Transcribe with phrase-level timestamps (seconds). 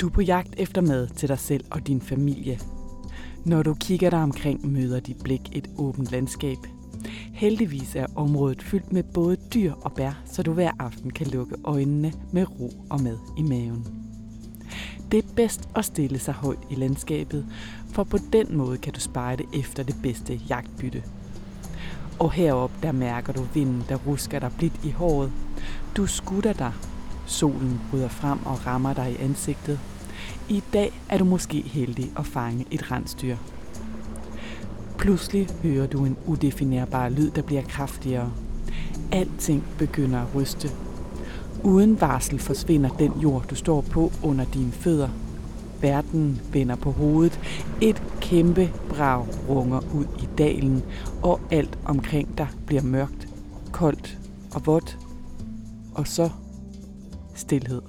[0.00, 2.60] Du er på jagt efter mad til dig selv og din familie.
[3.44, 6.58] Når du kigger dig omkring, møder dit blik et åbent landskab.
[7.32, 11.56] Heldigvis er området fyldt med både dyr og bær, så du hver aften kan lukke
[11.64, 13.86] øjnene med ro og mad i maven.
[15.12, 17.46] Det er bedst at stille sig højt i landskabet,
[17.92, 21.02] for på den måde kan du spejde efter det bedste jagtbytte.
[22.18, 25.32] Og herop der mærker du vinden, der rusker dig blidt i håret.
[25.96, 26.72] Du skutter dig.
[27.30, 29.80] Solen bryder frem og rammer dig i ansigtet.
[30.48, 33.36] I dag er du måske heldig at fange et rensdyr.
[34.98, 38.32] Pludselig hører du en udefinerbar lyd, der bliver kraftigere.
[39.12, 40.70] Alting begynder at ryste.
[41.64, 45.08] Uden varsel forsvinder den jord, du står på under dine fødder.
[45.80, 47.40] Verden vender på hovedet.
[47.80, 50.82] Et kæmpe brag runger ud i dalen,
[51.22, 53.28] og alt omkring dig bliver mørkt,
[53.72, 54.18] koldt
[54.54, 54.98] og vådt.
[55.94, 56.30] Og så
[57.40, 57.82] stilhed.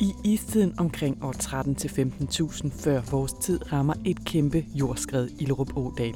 [0.00, 5.44] I istiden omkring år 13 til 15.000 før vores tid rammer et kæmpe jordskred i
[5.44, 6.14] Lerup Ådal.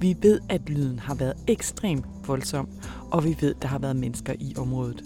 [0.00, 2.68] Vi ved, at lyden har været ekstremt voldsom,
[3.10, 5.04] og vi ved, der har været mennesker i området.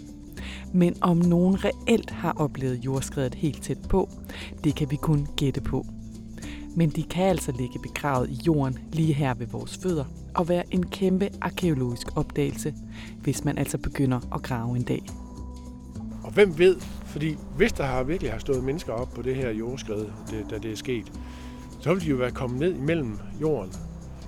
[0.73, 4.09] Men om nogen reelt har oplevet jordskredet helt tæt på,
[4.65, 5.87] det kan vi kun gætte på.
[6.77, 10.65] Men de kan altså ligge begravet i jorden lige her ved vores fødder og være
[10.71, 12.75] en kæmpe arkeologisk opdagelse,
[13.21, 15.03] hvis man altså begynder at grave en dag.
[16.23, 19.51] Og hvem ved, fordi hvis der har virkelig har stået mennesker op på det her
[19.51, 21.13] jordskred, det, da det er sket,
[21.81, 23.73] så vil de jo være kommet ned imellem jorden.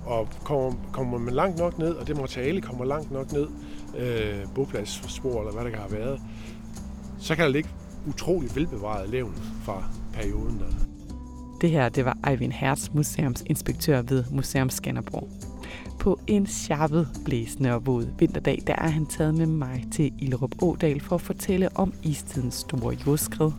[0.06, 3.46] Og kommer, kommer man langt nok ned, og det materiale kommer langt nok ned,
[3.98, 6.20] øh, bopladsspor eller hvad der kan have været,
[7.18, 7.68] så kan der ligge
[8.08, 9.34] utrolig velbevaret levn
[9.64, 10.83] fra perioden der.
[11.60, 15.28] Det her, det var Eivind Hertz, museumsinspektør ved Museum Skanderborg.
[15.98, 20.62] På en sharpet, blæsende og våd vinterdag, der er han taget med mig til Ilrup
[20.62, 23.50] Ådal for at fortælle om istidens store jordskred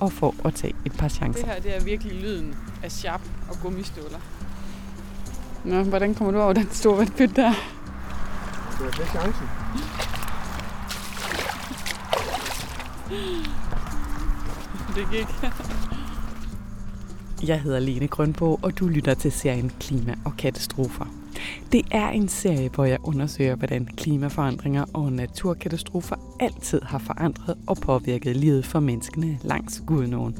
[0.00, 1.44] og for at tage et par chancer.
[1.44, 3.20] Det her det er virkelig lyden af sharp
[3.50, 4.18] og gummistøvler.
[5.64, 7.52] Nå, hvordan kommer du over den store vandpyt der?
[8.70, 9.46] Det var det chancen.
[14.94, 15.26] Det gik.
[17.42, 21.04] Jeg hedder Lene Grønbo, og du lytter til serien Klima og Katastrofer.
[21.72, 27.76] Det er en serie, hvor jeg undersøger, hvordan klimaforandringer og naturkatastrofer altid har forandret og
[27.76, 30.36] påvirket livet for menneskene langs Gudnåen.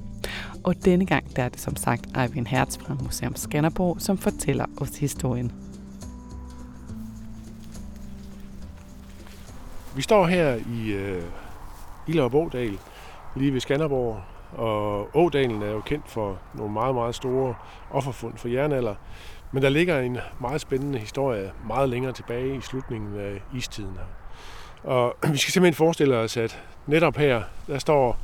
[0.65, 4.65] Og denne gang der er det som sagt Eivind Hertz fra Museum Skanderborg, som fortæller
[4.77, 5.53] os historien.
[9.97, 11.23] Vi står her i øh,
[12.09, 12.79] Illerup Bådal,
[13.37, 14.21] lige ved Skanderborg,
[14.55, 17.55] og Ådalen er jo kendt for nogle meget, meget store
[17.91, 18.95] offerfund for jernalder.
[19.53, 24.05] Men der ligger en meget spændende historie meget længere tilbage i slutningen af istiden her.
[24.91, 28.19] Og vi skal simpelthen forestille os, at netop her, der står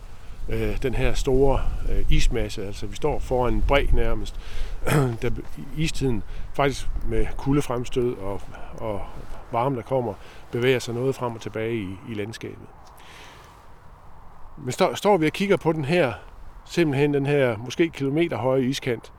[0.48, 4.40] øh, den her store øh, ismasse, altså vi står foran en bred nærmest,
[5.22, 5.30] der
[5.76, 6.22] istiden
[6.54, 8.40] faktisk med kuldefremstød og,
[8.78, 9.02] og
[9.52, 10.14] varme, der kommer,
[10.50, 12.66] bevæger sig noget frem og tilbage i, i landskabet.
[14.64, 16.12] Men står, står vi og kigger på den her,
[16.64, 19.12] simpelthen den her måske kilometer høje iskant,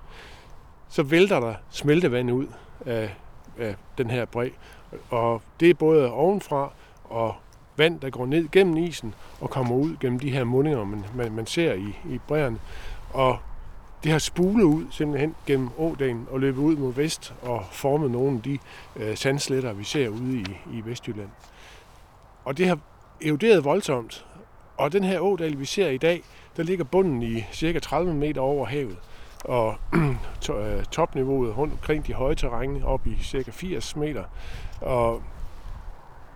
[0.89, 2.47] så vælter der smeltevand ud
[2.85, 3.15] af,
[3.59, 4.49] af den her bræ.
[5.09, 6.71] Og det er både ovenfra
[7.03, 7.35] og
[7.77, 11.31] vand, der går ned gennem isen og kommer ud gennem de her mundinger, man, man,
[11.31, 12.59] man ser i, i bræerne.
[13.13, 13.37] Og
[14.03, 18.37] det har spulet ud simpelthen gennem ådalen og løbet ud mod vest og formet nogle
[18.37, 18.57] af de
[18.95, 21.29] øh, sandsletter, vi ser ude i, i Vestjylland.
[22.45, 22.79] Og det har
[23.21, 24.25] eroderet voldsomt.
[24.81, 26.23] Og den her ådal, vi ser i dag,
[26.57, 28.97] der ligger bunden i cirka 30 meter over havet.
[29.45, 29.75] Og
[30.59, 34.23] øh, topniveauet rundt omkring de høje terræne op i cirka 80 meter.
[34.81, 35.21] Og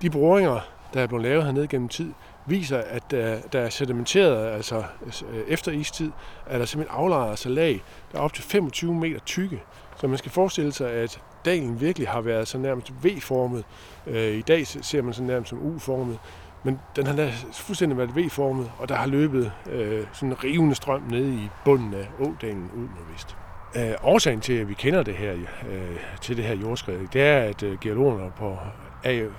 [0.01, 0.59] de boringer,
[0.93, 2.11] der er blevet lavet hernede gennem tid,
[2.45, 4.83] viser, at der, der er sedimenteret, altså
[5.31, 6.11] øh, efter istid,
[6.45, 7.81] er der simpelthen aflejret sig lag,
[8.11, 9.61] der er op til 25 meter tykke.
[9.97, 13.63] Så man skal forestille sig, at dalen virkelig har været så nærmest V-formet.
[14.07, 16.19] Øh, I dag ser man så nærmest som U-formet.
[16.65, 21.01] Men den har fuldstændig været V-formet, og der har løbet øh, sådan en rivende strøm
[21.09, 23.37] ned i bunden af ådalen ud mod vest.
[23.75, 25.33] Øh, årsagen til, at vi kender det her,
[25.69, 28.57] øh, til det her jordskred, det er, at øh, geologerne på
[29.03, 29.29] AU,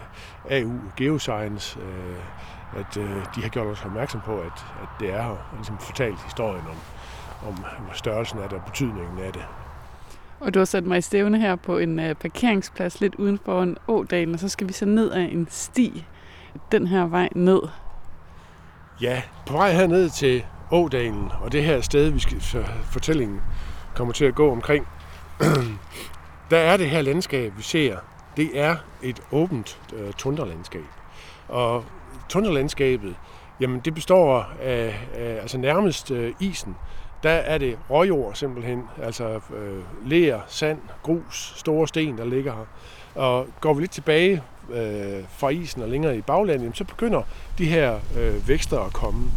[0.50, 5.22] AU Geoscience, øh, at øh, de har gjort os opmærksom på, at, at det er
[5.22, 7.64] her, og ligesom fortalt historien om, om
[7.94, 9.44] størrelsen af det og betydningen af det.
[10.40, 13.62] Og du har sat mig i stævne her på en øh, parkeringsplads lidt uden for
[13.62, 16.04] en ådalen, og så skal vi så ned ad en sti
[16.72, 17.60] den her vej ned.
[19.00, 23.40] Ja, på vej herned til Ådalen, og det her sted, vi skal, så fortællingen
[23.94, 24.88] kommer til at gå omkring,
[26.50, 27.96] der er det her landskab, vi ser,
[28.36, 30.84] det er et åbent øh, tunderlandskab.
[31.48, 31.84] Og
[32.28, 33.16] tunderlandskabet,
[33.60, 36.76] jamen det består af, af altså nærmest øh, isen,
[37.22, 42.64] der er det råjord simpelthen, altså øh, ler, sand, grus, store sten, der ligger her.
[43.16, 44.42] Og går vi lidt tilbage
[44.72, 47.22] øh, fra isen og længere i baglandet, så begynder
[47.58, 49.30] de her øh, vækster at komme.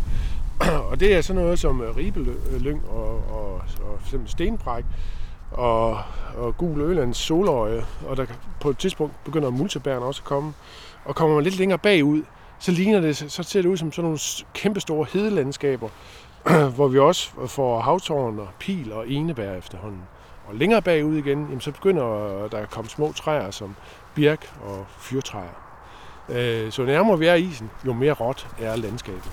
[0.89, 4.85] og det er sådan noget som øh, ribelyng og, og, og for stenbræk
[5.51, 5.97] og,
[6.37, 8.25] og gul ølands soløje, og der
[8.61, 10.53] på et tidspunkt begynder multebærne også at komme.
[11.05, 12.23] Og kommer man lidt længere bagud,
[12.59, 14.19] så ligner det, så ser det ud som sådan nogle
[14.53, 15.89] kæmpestore hedelandskaber,
[16.75, 20.01] hvor vi også får havtårn og pil og enebær efterhånden.
[20.49, 22.05] Og længere bagud igen, jamen, så begynder
[22.43, 23.75] øh, der at komme små træer som
[24.15, 25.69] birk og fyrtræer.
[26.29, 29.31] Øh, så nærmere vi er isen, jo mere råt er landskabet.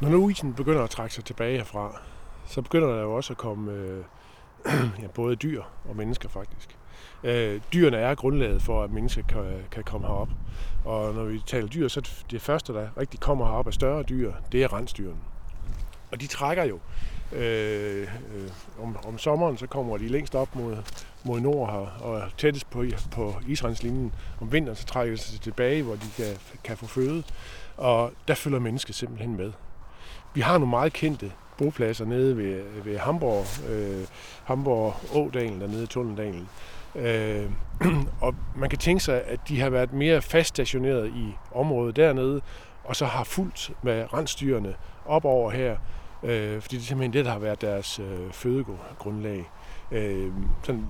[0.00, 2.00] Når nu isen begynder at trække sig tilbage herfra,
[2.46, 4.04] så begynder der jo også at komme øh,
[5.02, 6.76] ja, både dyr og mennesker faktisk.
[7.24, 10.28] Øh, dyrene er grundlaget for, at mennesker kan, kan komme herop.
[10.84, 14.32] Og når vi taler dyr, så det første, der rigtig kommer herop af større dyr,
[14.52, 15.20] det er rensdyrene.
[16.12, 16.78] Og de trækker jo.
[17.32, 18.50] Øh, øh,
[18.82, 20.76] om, om sommeren, så kommer de længst op mod,
[21.24, 24.12] mod nord her, og tættest på, på Israelslinjen.
[24.40, 27.22] Om vinteren, så trækker de sig tilbage, hvor de kan, kan få føde.
[27.76, 29.52] Og der følger mennesket simpelthen med.
[30.34, 34.06] Vi har nogle meget kendte bopladser nede ved, ved Hamburg, øh,
[34.44, 36.48] Hamburg Ådalen, dernede i Tunneldalen.
[36.96, 37.50] Øh,
[38.20, 42.40] og man kan tænke sig, at de har været mere faststationeret i området dernede,
[42.84, 44.74] og så har fulgt med rensdyrene
[45.06, 45.76] op over her,
[46.22, 49.50] øh, fordi det er simpelthen det, der har været deres øh, fødegrundlag.
[49.92, 50.32] Øh,
[50.62, 50.86] sådan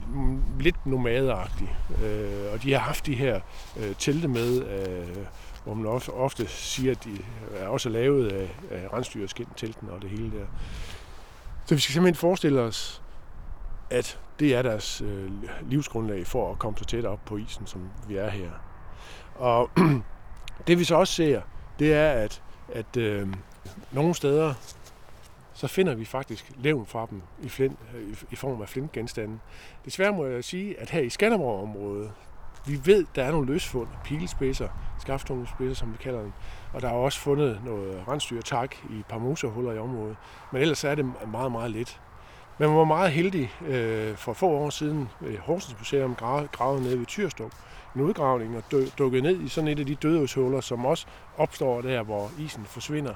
[0.61, 1.71] lidt nomadeagtigt.
[2.05, 3.41] Øh, og de har haft de her
[3.77, 5.17] øh, telte med, øh,
[5.65, 7.11] hvor man ofte, ofte siger, at de
[7.57, 10.47] er også lavet af, af rensdyrskin, telten og det hele der.
[11.67, 13.03] Så vi skal simpelthen forestille os,
[13.91, 15.31] at det er deres øh,
[15.63, 18.51] livsgrundlag for at komme så tæt op på isen, som vi er her.
[19.35, 19.71] Og
[20.67, 21.41] det vi så også ser,
[21.79, 22.43] det er, at,
[22.73, 23.29] at øh,
[23.93, 24.55] nogle steder,
[25.53, 29.39] så finder vi faktisk levn fra dem i, flint, øh, i form af flintgenstande.
[29.85, 32.13] Desværre må jeg sige, at her i Skanderborg-området,
[32.67, 34.69] vi ved, der er nogle løsfund, pilespidser,
[35.01, 36.33] skaftungespidser, som vi kalder dem,
[36.73, 39.19] og der er også fundet noget rensdyrtak i et par
[39.75, 40.17] i området.
[40.53, 42.01] Men ellers er det meget, meget lidt.
[42.59, 46.15] Men Man var meget heldig øh, for få år siden ved Horsens Museum
[46.53, 47.53] gravet nede ved Tyrstrup
[47.95, 48.63] En udgravning og
[48.99, 51.07] dukket ned i sådan et af de dødehushuller, som også
[51.37, 53.15] opstår der, hvor isen forsvinder.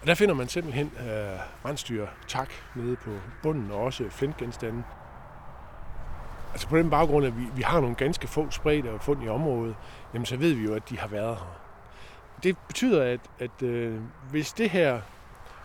[0.00, 3.10] Og der finder man simpelthen øh, rensdyr tak nede på
[3.42, 4.82] bunden og også flintgenstande.
[6.52, 9.28] Altså på den baggrund, at vi, vi har nogle ganske få spredte og fund i
[9.28, 9.74] området,
[10.14, 11.60] jamen så ved vi jo, at de har været her.
[12.42, 14.00] Det betyder, at, at øh,
[14.30, 15.00] hvis det her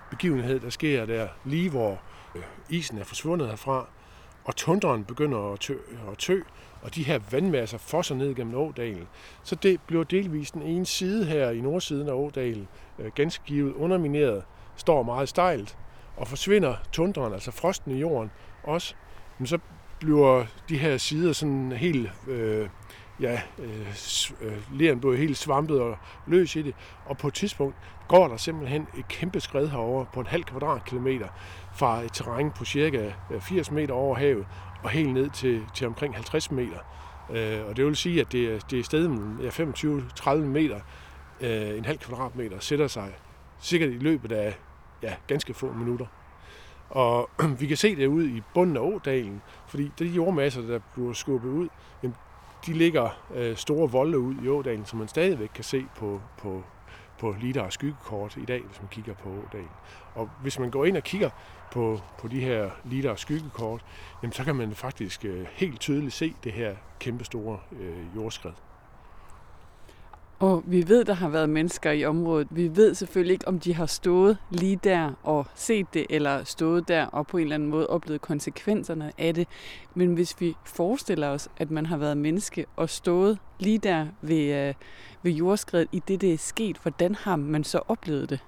[0.09, 1.99] begivenhed, der sker der lige hvor
[2.35, 3.87] Øh, isen er forsvundet herfra,
[4.43, 5.73] og tundren begynder at tø,
[6.11, 6.39] at tø
[6.81, 9.07] og de her vandmasser fosser ned gennem ådalen,
[9.43, 12.67] så det bliver delvist den ene side her i nordsiden af ådalen,
[12.99, 14.43] øh, ganske givet undermineret,
[14.75, 15.77] står meget stejlt,
[16.17, 18.31] og forsvinder tundren, altså frosten i jorden,
[18.63, 18.95] også,
[19.37, 19.59] men så
[19.99, 22.69] bliver de her sider sådan helt, øh,
[23.21, 23.87] ja, øh,
[24.41, 26.75] øh leren blev helt svampet og løs i det,
[27.05, 27.75] og på et tidspunkt
[28.07, 31.27] går der simpelthen et kæmpe skred herover på en halv kvadratkilometer
[31.75, 34.45] fra et terræn på cirka øh, 80 meter over havet
[34.83, 36.79] og helt ned til, til omkring 50 meter.
[37.29, 40.79] Øh, og det vil sige, at det det er stedet ja, 25-30 meter,
[41.41, 43.13] øh, en halv kvadratmeter, sætter sig
[43.59, 44.57] sikkert i løbet af
[45.03, 46.05] ja, ganske få minutter.
[46.89, 51.13] Og vi kan se det ud i bunden af ådalen, fordi de jordmasser, der bliver
[51.13, 51.67] skubbet ud,
[52.03, 52.15] jamen,
[52.65, 56.63] de ligger øh, store volde ud i ådalen, som man stadigvæk kan se på, på,
[57.19, 59.71] på lidar skyggekort i dag, hvis man kigger på ådalen.
[60.15, 61.29] Og hvis man går ind og kigger
[61.71, 63.85] på, på de her lidar skyggekort,
[64.23, 68.51] jamen, så kan man faktisk øh, helt tydeligt se det her kæmpestore øh, jordskred.
[70.39, 72.47] Og vi ved, der har været mennesker i området.
[72.51, 76.87] Vi ved selvfølgelig ikke, om de har stået lige der og set det, eller stået
[76.87, 79.47] der og på en eller anden måde oplevet konsekvenserne af det.
[79.93, 84.67] Men hvis vi forestiller os, at man har været menneske og stået lige der ved,
[84.67, 84.73] øh,
[85.23, 88.39] ved jordskredet i det, det er sket, hvordan har man så oplevet det?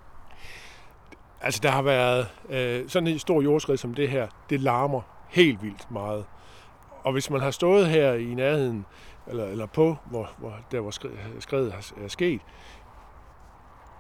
[1.41, 4.27] Altså, der har været øh, sådan en stor jordskred som det her.
[4.49, 6.25] Det larmer helt vildt meget.
[7.03, 8.85] Og hvis man har stået her i nærheden
[9.27, 10.91] eller, eller på, hvor, hvor, der hvor
[11.39, 12.41] skredet er sket.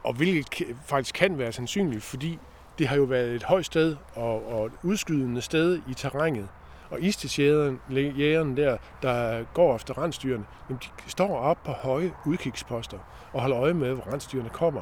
[0.03, 2.39] Og hvilket faktisk kan være sandsynligt, fordi
[2.79, 6.47] det har jo været et højt sted og, og et udskydende sted i terrænet.
[6.89, 12.97] Og istilsjægerne der, der går efter rensdyrene, jamen de står op på høje udkigsposter
[13.33, 14.81] og holder øje med, hvor rensdyrene kommer.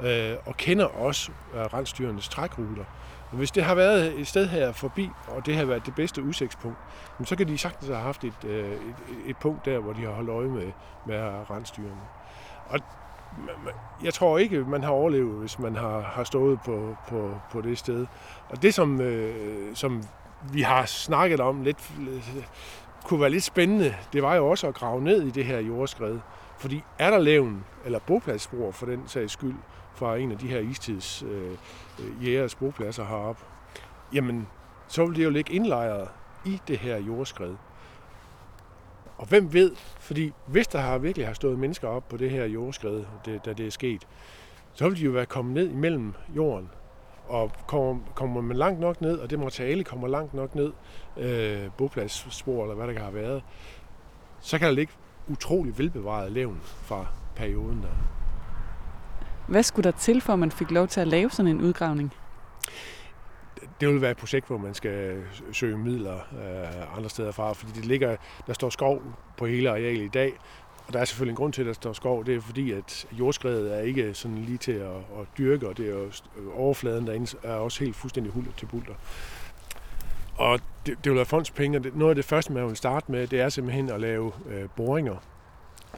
[0.00, 2.84] øh, og kender også øh, rensdyrenes trækruter.
[3.36, 6.78] Hvis det har været et sted her forbi, og det har været det bedste udsigtspunkt,
[7.24, 8.78] så kan de sagtens have haft et, øh, et,
[9.26, 10.72] et punkt der, hvor de har holdt øje med,
[11.06, 11.16] med
[11.50, 12.00] rensdyrene.
[12.66, 12.80] Og
[14.04, 17.78] jeg tror ikke, man har overlevet, hvis man har, har stået på, på, på det
[17.78, 18.06] sted.
[18.48, 20.02] Og det, som, øh, som
[20.52, 21.92] vi har snakket om lidt,
[23.04, 26.18] kunne være lidt spændende, det var jo også at grave ned i det her jordskred.
[26.58, 29.54] Fordi er der levn, eller bopladsspor for den sags skyld,
[29.94, 31.50] fra en af de her istids øh,
[31.98, 33.42] øh jægers bopladser heroppe,
[34.14, 34.48] jamen,
[34.88, 36.08] så vil det jo ligge indlejret
[36.44, 37.54] i det her jordskred.
[39.18, 42.44] Og hvem ved, fordi hvis der har virkelig har stået mennesker op på det her
[42.44, 44.06] jordskred, det, da det er sket,
[44.72, 46.70] så vil de jo være kommet ned imellem jorden.
[47.28, 50.72] Og kommer, kommer man langt nok ned, og det materiale kommer langt nok ned,
[51.16, 53.42] øh, bopladsspor eller hvad der kan have været,
[54.40, 54.92] så kan der ligge
[55.28, 58.23] utrolig velbevaret levn fra perioden der.
[59.48, 62.12] Hvad skulle der til, for at man fik lov til at lave sådan en udgravning?
[63.80, 65.22] det vil være et projekt, hvor man skal
[65.52, 69.02] søge midler øh, andre steder fra, fordi det ligger, der står skov
[69.36, 70.32] på hele arealet i dag,
[70.86, 72.24] og der er selvfølgelig en grund til, at der står skov.
[72.24, 75.86] Det er fordi, at jordskredet er ikke sådan lige til at, at dyrke, og det
[75.86, 76.10] er jo,
[76.54, 78.94] overfladen derinde er også helt fuldstændig hul til bulter.
[80.36, 83.40] Og det, det vil være fondspenge, noget af det første, man vil starte med, det
[83.40, 85.16] er simpelthen at lave øh, boringer,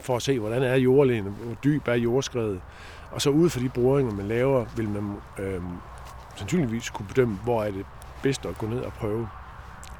[0.01, 2.61] for at se, hvordan er jordlægen, hvor dyb er jordskredet.
[3.11, 5.61] Og så ud fra de boringer, man laver, vil man øh,
[6.35, 7.85] sandsynligvis kunne bedømme, hvor er det
[8.23, 9.29] bedst at gå ned og prøve.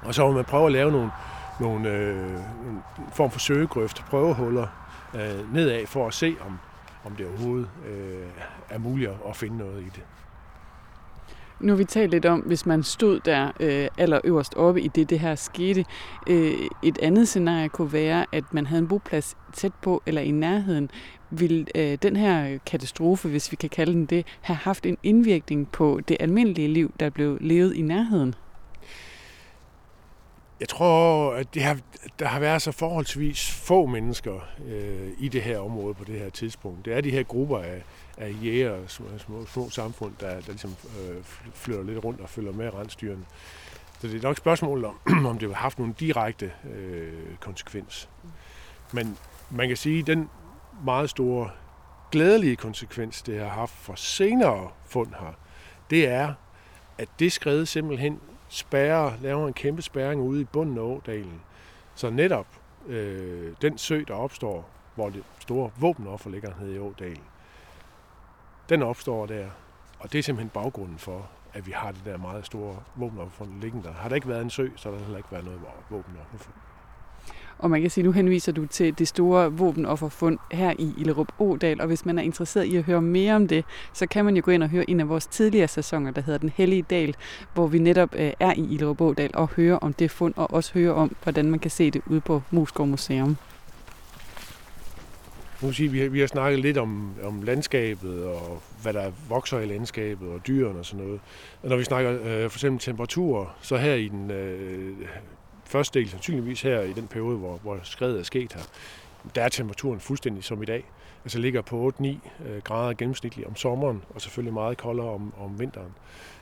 [0.01, 1.11] Og så vil man prøve at lave nogle,
[1.59, 4.67] nogle øh, en form for søgegrøft, prøvehuller
[5.13, 6.59] øh, nedad, for at se, om,
[7.05, 8.27] om det overhovedet øh,
[8.69, 10.03] er muligt at finde noget i det.
[11.59, 15.09] Nu har vi talt lidt om, hvis man stod der øh, allerøverst oppe i det,
[15.09, 15.85] det her skete.
[16.27, 20.31] Øh, et andet scenarie kunne være, at man havde en boplads tæt på eller i
[20.31, 20.89] nærheden.
[21.29, 25.71] Vil øh, den her katastrofe, hvis vi kan kalde den det, have haft en indvirkning
[25.71, 28.35] på det almindelige liv, der blev levet i nærheden?
[30.59, 31.77] Jeg tror, at det har,
[32.19, 36.29] der har været så forholdsvis få mennesker øh, i det her område på det her
[36.29, 36.85] tidspunkt.
[36.85, 37.83] Det er de her grupper af,
[38.17, 42.51] af jæger, små, små, små samfund, der, der ligesom øh, flytter lidt rundt og følger
[42.51, 43.25] med rensdyrene.
[43.99, 48.09] Så det er nok spørgsmålet spørgsmål om, om det har haft nogle direkte øh, konsekvens.
[48.93, 49.17] Men
[49.49, 50.29] man kan sige, at den
[50.83, 51.49] meget store
[52.11, 55.33] glædelige konsekvens, det har haft for senere fund her,
[55.89, 56.33] det er,
[56.97, 58.19] at det skred simpelthen
[58.49, 61.41] spærrer, laver en kæmpe spærring ude i bunden af ådalen.
[61.95, 62.47] Så netop
[62.87, 67.23] øh, den sø, der opstår, hvor det store våbenoffer ligger nede i ådalen,
[68.69, 69.45] den opstår der.
[69.99, 73.87] Og det er simpelthen baggrunden for, at vi har det der meget store våbenoffer liggende
[73.87, 73.93] der.
[73.93, 75.59] Har der ikke været en sø, så har der heller ikke været noget
[75.89, 76.51] våbenoffer.
[77.59, 81.81] Og man kan sige, nu henviser du til det store våbenofferfund her i Illerup Ådal,
[81.81, 84.41] og hvis man er interesseret i at høre mere om det, så kan man jo
[84.45, 87.15] gå ind og høre en af vores tidligere sæsoner, der hedder Den Hellige Dal,
[87.53, 90.73] hvor vi netop øh, er i Illerup Ådal og høre om det fund, og også
[90.73, 93.37] høre om, hvordan man kan se det ude på Moskov Museum.
[95.61, 99.59] Nu sige, vi, har, vi har snakket lidt om, om landskabet og hvad der vokser
[99.59, 101.19] i landskabet og dyrene og sådan noget.
[101.63, 104.97] Og når vi snakker øh, for eksempel temperatur, så her i den øh,
[105.65, 108.61] første del, sandsynligvis her i den periode, hvor, hvor skredet er sket her,
[109.35, 110.83] der er temperaturen fuldstændig som i dag.
[111.23, 115.59] Altså ligger på 8-9 øh, grader gennemsnitligt om sommeren, og selvfølgelig meget koldere om, om
[115.59, 115.91] vinteren.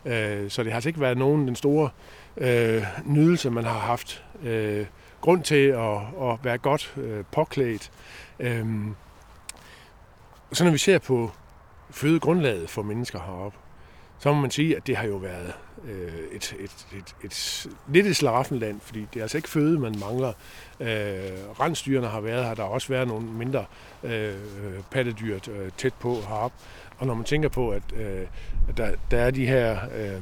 [0.06, 1.90] Øh, så det har altså ikke været nogen den store
[2.38, 4.24] øh, nydelse, man har haft.
[4.44, 4.86] Øh,
[5.22, 7.92] grund til at, at være godt øh, påklædt.
[8.40, 8.66] Øh,
[10.54, 11.32] så når vi ser på
[11.90, 13.58] fødegrundlaget for mennesker heroppe,
[14.20, 15.54] så må man sige, at det har jo været
[15.88, 19.96] øh, et, et, et, et, lidt et slaraffenland, fordi det er altså ikke føde, man
[20.00, 20.34] mangler.
[20.80, 20.88] Øh,
[21.60, 23.66] rensdyrene har været her, der har også været nogle mindre
[24.04, 24.34] øh,
[24.92, 26.58] pattedyr øh, tæt på heroppe.
[26.98, 28.28] Og når man tænker på, at, øh,
[28.70, 30.22] at der, der er de her øh,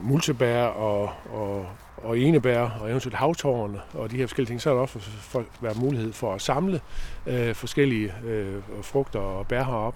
[0.00, 1.68] multebær og, og,
[2.04, 5.44] og enebær og eventuelt havtårne og de her forskellige ting, så er der også for,
[5.60, 6.80] være mulighed for at samle
[7.26, 9.94] øh, forskellige øh, frugter og bær herop.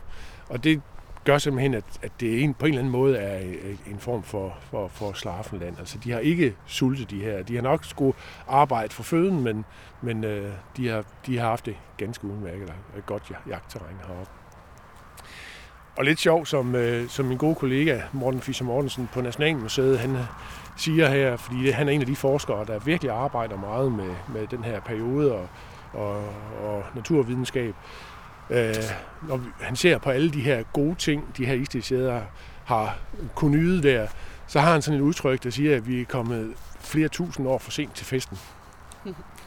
[0.49, 0.81] Og det
[1.25, 4.23] gør simpelthen, at, at det en, på en eller anden måde er øh, en form
[4.23, 5.79] for, for, for slaraffenland.
[5.79, 7.43] Altså, de har ikke sultet de her.
[7.43, 8.17] De har nok skulle
[8.49, 9.65] arbejde for føden, men,
[10.03, 14.33] men øh, de, har, de har haft det ganske udmærket og et godt jagtterræn heroppe.
[15.99, 20.17] Og lidt sjovt, som, øh, som min gode kollega Morten Fischer Mortensen på Nationalmuseet, han
[20.17, 20.25] øh,
[20.77, 24.47] siger her, fordi han er en af de forskere, der virkelig arbejder meget med, med
[24.47, 25.49] den her periode og,
[25.93, 26.17] og,
[26.65, 27.75] og naturvidenskab.
[28.51, 28.75] Øh,
[29.29, 32.23] når han ser på alle de her gode ting, de her istilsæder
[32.65, 32.99] har
[33.35, 34.07] kunnet nyde der,
[34.47, 37.59] så har han sådan et udtryk, der siger, at vi er kommet flere tusind år
[37.59, 38.39] for sent til festen.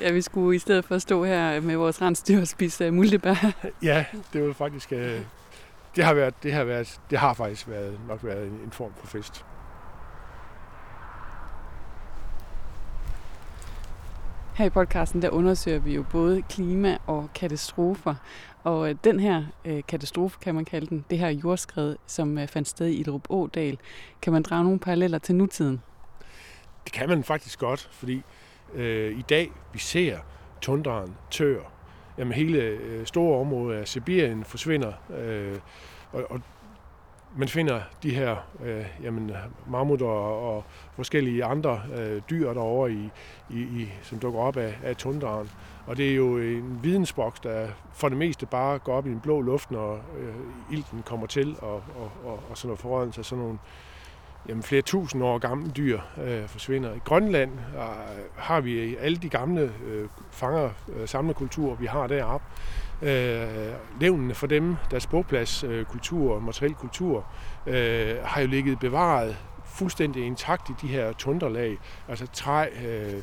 [0.00, 3.52] Ja, vi skulle i stedet for stå her med vores rensdyr og spise uh, multebær.
[3.82, 4.92] ja, det var faktisk...
[4.92, 4.98] Uh,
[5.96, 8.92] det har, været, det, har været, det har faktisk været, nok været en, en form
[8.96, 9.44] for fest.
[14.54, 18.14] Her i podcasten der undersøger vi jo både klima og katastrofer.
[18.64, 22.48] Og øh, den her øh, katastrofe, kan man kalde den, det her jordskred, som øh,
[22.48, 23.78] fandt sted i Ilrup Ådal,
[24.22, 25.82] kan man drage nogle paralleller til nutiden?
[26.84, 28.22] Det kan man faktisk godt, fordi
[28.74, 30.18] øh, i dag vi ser
[30.60, 31.60] tundraen tør.
[32.18, 35.58] Jamen hele øh, store områder af Sibirien forsvinder, øh,
[36.12, 36.40] og, og
[37.36, 39.32] man finder de her øh, jamen,
[39.66, 40.64] mammutter og
[40.96, 43.10] forskellige andre øh, dyr derovre, i,
[43.50, 45.50] i, i, som dukker op af, af tundraen.
[45.86, 49.20] Og det er jo en vidensboks, der for det meste bare går op i en
[49.20, 50.34] blå luft, når øh,
[50.76, 53.58] ilten kommer til, og, og, og, og sådan noget forrådelse sådan nogle
[54.48, 56.94] jamen, flere tusind år gamle dyr øh, forsvinder.
[56.94, 57.82] I Grønland øh,
[58.36, 62.46] har vi alle de gamle øh, fanger øh, samlerkulturer, vi har deroppe.
[63.02, 67.26] Øh, levnene for dem, deres bogpladskultur øh, og materiel kultur,
[67.66, 73.22] øh, har jo ligget bevaret fuldstændig intakt i de her tunderlag, altså træ, øh,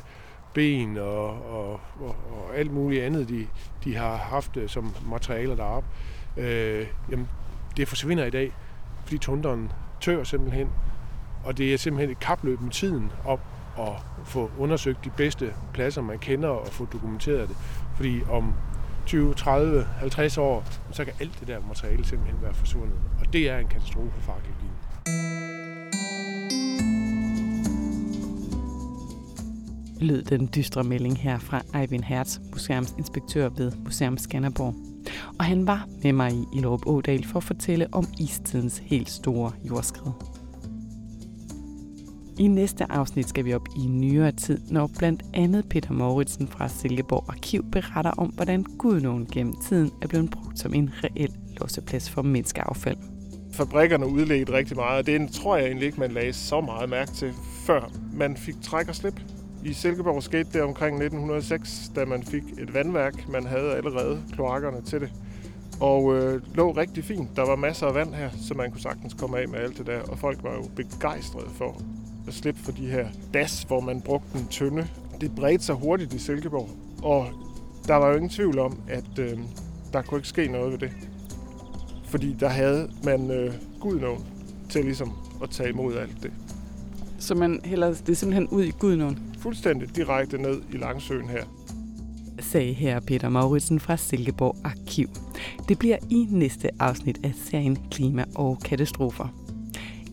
[0.54, 3.46] ben og, og, og, og alt muligt andet, de,
[3.84, 5.88] de har haft øh, som materialer deroppe.
[6.36, 7.28] Øh, jamen,
[7.76, 8.52] det forsvinder i dag,
[9.02, 10.68] fordi tunderen tør simpelthen,
[11.44, 13.40] og det er simpelthen et kapløb med tiden op
[13.78, 13.92] at
[14.24, 17.56] få undersøgt de bedste pladser, man kender, og få dokumenteret det.
[17.96, 18.54] Fordi om
[19.06, 22.96] 20, 30, 50 år, så kan alt det der materiale simpelthen være forsvundet.
[23.20, 24.70] Og det er en katastrofe for arkeologien.
[30.00, 34.74] lød den dystre melding her fra Eivind Hertz, museumsinspektør ved Museum Skanderborg.
[35.38, 39.52] Og han var med mig i Ilrup Ådal for at fortælle om istidens helt store
[39.68, 40.39] jordskred.
[42.40, 46.68] I næste afsnit skal vi op i nyere tid, når blandt andet Peter Mauritsen fra
[46.68, 51.30] Silkeborg Arkiv beretter om, hvordan Gudnåen gennem tiden er blevet brugt som en reel
[51.60, 52.96] losseplads for menneskeaffald.
[53.52, 57.12] Fabrikkerne udledte rigtig meget, og det tror jeg egentlig ikke, man lagde så meget mærke
[57.12, 57.32] til,
[57.66, 59.20] før man fik træk og slip.
[59.64, 63.28] I Silkeborg skete det omkring 1906, da man fik et vandværk.
[63.28, 65.12] Man havde allerede kloakkerne til det.
[65.80, 67.36] Og øh, lå rigtig fint.
[67.36, 69.86] Der var masser af vand her, så man kunne sagtens komme af med alt det
[69.86, 70.00] der.
[70.00, 71.82] Og folk var jo begejstrede for
[72.26, 74.88] at slippe for de her das, hvor man brugte en tynde.
[75.20, 76.68] Det bredte sig hurtigt i Silkeborg,
[77.02, 77.26] og
[77.86, 79.38] der var jo ingen tvivl om, at øh,
[79.92, 80.90] der kunne ikke ske noget ved det.
[82.04, 84.24] Fordi der havde man øh, Gudnåen
[84.68, 86.32] til ligesom at tage imod alt det.
[87.18, 89.18] Så man hælder det simpelthen ud i Gudnåen?
[89.38, 91.44] Fuldstændig direkte ned i Langsøen her
[92.42, 95.08] sagde her Peter Mauritsen fra Silkeborg Arkiv.
[95.68, 99.39] Det bliver i næste afsnit af serien Klima og Katastrofer.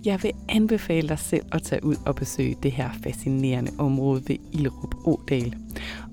[0.06, 4.38] Jeg vil anbefale dig selv at tage ud og besøge det her fascinerende område ved
[4.52, 5.56] Ilrup Odal.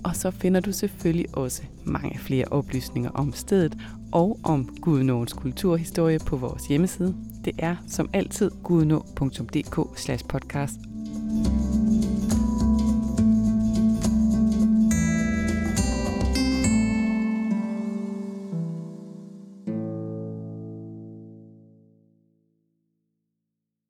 [0.05, 3.79] Og så finder du selvfølgelig også mange flere oplysninger om stedet
[4.13, 7.15] og om Gudnåens kulturhistorie på vores hjemmeside.
[7.45, 10.81] Det er som altid gudnå.dk podcast